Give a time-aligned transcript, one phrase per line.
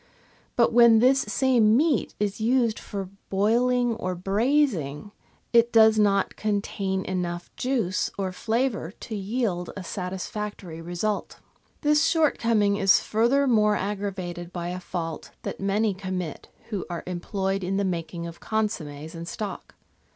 [0.55, 5.11] But when this same meat is used for boiling or braising,
[5.53, 11.37] it does not contain enough juice or flavour to yield a satisfactory result.
[11.81, 17.77] This shortcoming is furthermore aggravated by a fault that many commit who are employed in
[17.77, 19.75] the making of consommes and stock.